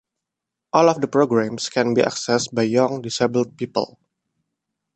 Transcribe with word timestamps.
All 0.73 0.89
of 0.89 0.99
the 0.99 1.07
programmes 1.07 1.69
can 1.69 1.93
be 1.93 2.01
accessed 2.01 2.55
by 2.55 2.63
young 2.63 3.03
disabled 3.03 3.55
people. 3.55 3.99